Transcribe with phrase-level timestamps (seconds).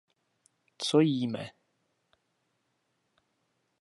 [0.77, 1.51] Co jíme?